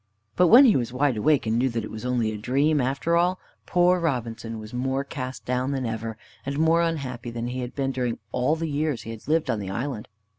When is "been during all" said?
7.75-8.55